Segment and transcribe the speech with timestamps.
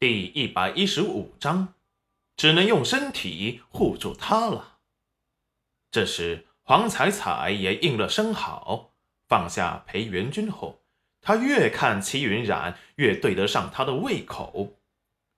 [0.00, 1.74] 第一百一十五章，
[2.34, 4.78] 只能用身体护住他了。
[5.90, 8.94] 这时，黄彩彩也应了声好，
[9.28, 10.80] 放下裴元君后，
[11.20, 14.78] 他越看齐云染越对得上他的胃口，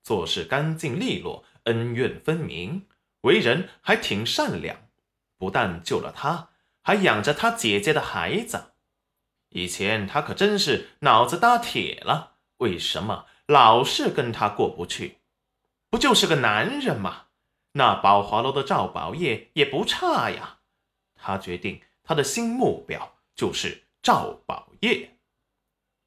[0.04, 2.86] 做事干净利落，恩怨分明，
[3.22, 4.76] 为人还挺善良，
[5.36, 6.50] 不但救了他，
[6.82, 8.74] 还养着他姐姐的孩子。
[9.48, 13.26] 以前他可真是脑子搭铁了，为什么？
[13.46, 15.18] 老是跟他过不去，
[15.90, 17.26] 不就是个男人吗？
[17.72, 20.58] 那宝华楼的赵宝业也不差呀。
[21.14, 25.16] 他决定，他的新目标就是赵宝业。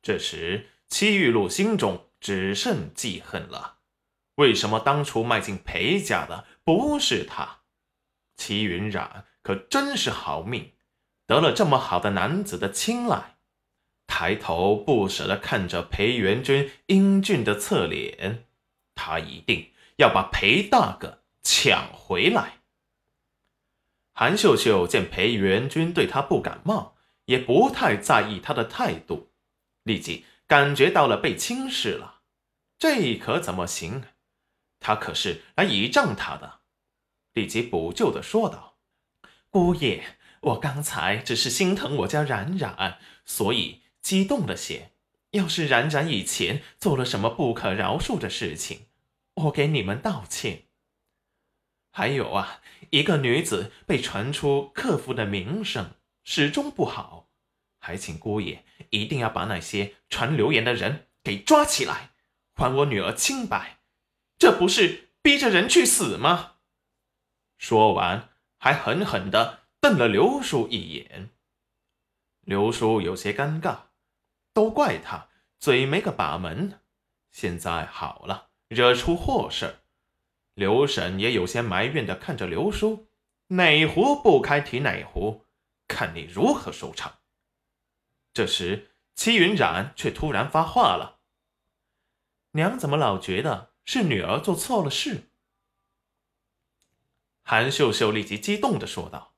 [0.01, 3.79] 这时，戚玉露心中只剩记恨了。
[4.35, 7.61] 为什么当初迈进裴家的不是他？
[8.37, 10.73] 齐云染可真是好命，
[11.25, 13.34] 得了这么好的男子的青睐。
[14.07, 18.45] 抬头不舍地看着裴元君英俊的侧脸，
[18.93, 22.59] 他一定要把裴大哥抢回来。
[24.13, 29.31] 韩秀秀见裴元君对他不感冒，也不太在意他的态度，
[29.83, 32.21] 立即感觉到了被轻视了。
[32.79, 34.03] 这可怎么行？
[34.79, 36.59] 他可是来倚仗他的，
[37.33, 38.77] 立即补救的说道
[39.49, 40.03] ：“姑爷，
[40.41, 44.91] 我刚才只是心疼我家冉冉，所以。”激动了些。
[45.31, 48.85] 要是冉冉以前做了什么不可饶恕的事情，
[49.33, 50.67] 我给你们道歉。
[51.91, 52.61] 还有啊，
[52.91, 57.31] 一个女子被传出克夫的名声，始终不好，
[57.79, 62.11] 还请姑爷一定要把那些传流言的人给抓起来，
[62.53, 63.79] 还我女儿清白。
[64.37, 66.57] 这不是逼着人去死吗？
[67.57, 71.31] 说完，还狠狠地瞪了刘叔一眼。
[72.41, 73.79] 刘叔有些尴尬。
[74.55, 75.27] 都怪他
[75.59, 76.79] 嘴没个把门，
[77.29, 79.81] 现在好了，惹出祸事
[80.53, 83.09] 刘婶也有些埋怨的看着刘叔，
[83.47, 85.45] 哪壶不开提哪壶，
[85.89, 87.17] 看你如何收场。
[88.33, 91.19] 这时，戚云染却突然发话了
[92.51, 95.23] ：“娘怎么老觉得是女儿做错了事？”
[97.43, 99.33] 韩秀秀立即激动的说道：“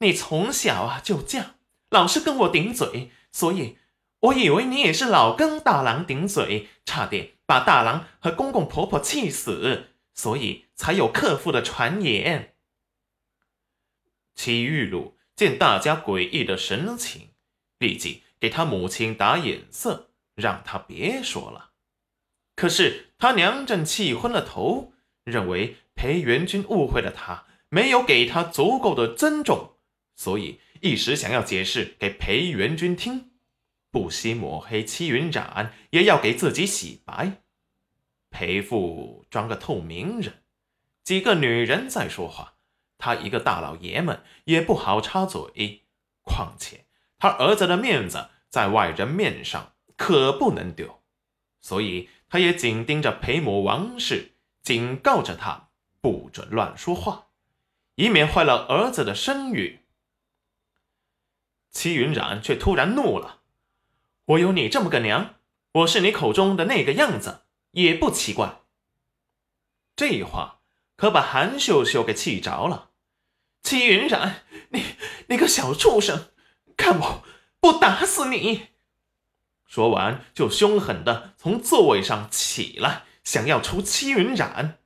[0.00, 1.50] 你从小啊就犟，
[1.90, 3.76] 老是跟我顶嘴，所以。”
[4.20, 12.54] 我以为你也是老跟大郎顶嘴，差点把大郎和公公婆婆气死，所以才有克夫的传言。
[14.34, 17.30] 齐玉鲁见大家诡异的神情，
[17.78, 21.70] 立即给他母亲打眼色，让他别说了。
[22.56, 24.92] 可是他娘正气昏了头，
[25.24, 29.76] 认为裴元君误会了他，没有给他足够的尊重，
[30.14, 33.29] 所以一时想要解释给裴元君听。
[33.90, 37.42] 不惜抹黑戚云染，也要给自己洗白。
[38.30, 40.44] 裴父装个透明人，
[41.02, 42.54] 几个女人在说话，
[42.96, 45.84] 他一个大老爷们也不好插嘴。
[46.22, 46.86] 况且
[47.18, 51.02] 他儿子的面子在外人面上可不能丢，
[51.60, 57.26] 所以他也紧盯着裴母王氏，警告着他不准乱说话，
[57.96, 59.80] 以免坏了儿子的声誉。
[61.72, 63.39] 戚云染却突然怒了。
[64.30, 65.40] 我有你这么个娘，
[65.72, 67.40] 我是你口中的那个样子，
[67.72, 68.60] 也不奇怪。
[69.96, 70.60] 这话
[70.96, 72.90] 可把韩秀秀给气着了。
[73.64, 74.84] 齐云染，你
[75.26, 76.28] 你个小畜生，
[76.76, 77.24] 看我
[77.58, 78.68] 不打死你！
[79.66, 84.78] 说完，就凶狠的从座位上起来，想要除齐云染。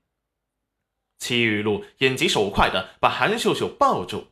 [1.19, 4.29] 齐玉露眼疾手快的把韩秀秀抱住：“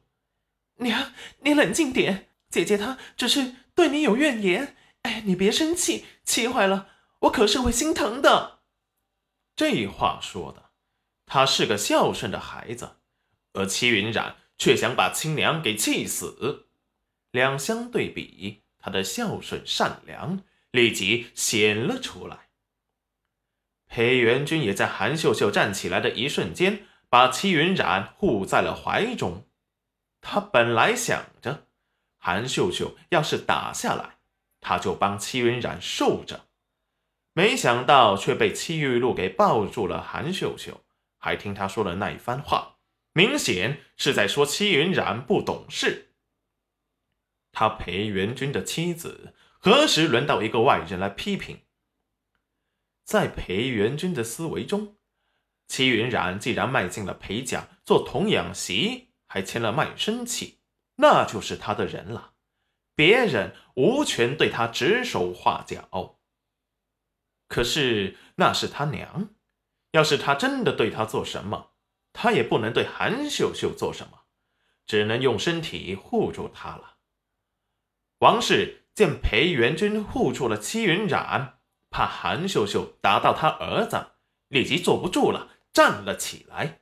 [0.81, 6.89] 娘，你冷静点，姐姐她只是对你有怨言。”哎，你别生气，气坏了
[7.21, 8.61] 我可是会心疼的。
[9.55, 10.71] 这话说的，
[11.27, 12.97] 他是个孝顺的孩子，
[13.53, 16.69] 而齐云染却想把亲娘给气死。
[17.31, 22.49] 两相对比，他的孝顺善良立即显了出来。
[23.87, 29.47] 裴元君也在韩秀秀站起来的一瞬间，把齐云染护在了怀中。
[30.21, 31.67] 他本来想着，
[32.17, 34.19] 韩秀秀要是打下来。
[34.63, 36.47] 他就帮戚云染受着，
[37.35, 40.01] 没想到却被戚玉露给抱住了。
[40.01, 40.85] 韩秀秀
[41.19, 42.77] 还听他说了那一番话，
[43.13, 46.15] 明显是在说戚云染不懂事。
[47.51, 51.65] 他裴元君的妻子，何时轮到一个外人来批评？
[53.05, 54.97] 在裴元君的思维中，
[55.67, 60.61] 戚云染既然迈进了裴家做童养媳，还签了卖身契，
[60.97, 62.32] 那就是他的人了。
[62.95, 66.19] 别人无权对他指手画脚，
[67.49, 69.31] 可是那是他娘，
[69.93, 71.73] 要是他真的对他做什么，
[72.13, 74.25] 他也不能对韩秀秀做什么，
[74.87, 76.99] 只能用身体护住他了。
[78.19, 81.61] 王氏见裴元君护住了戚云染，
[81.91, 84.13] 怕韩秀秀打到他儿子，
[84.49, 86.82] 立即坐不住了，站了起来。